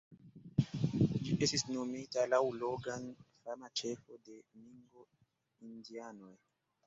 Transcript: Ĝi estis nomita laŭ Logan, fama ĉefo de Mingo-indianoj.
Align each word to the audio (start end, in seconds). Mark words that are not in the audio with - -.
Ĝi 1.25 1.35
estis 1.47 1.63
nomita 1.73 2.23
laŭ 2.31 2.39
Logan, 2.61 3.05
fama 3.43 3.69
ĉefo 3.81 4.17
de 4.29 4.39
Mingo-indianoj. 4.63 6.35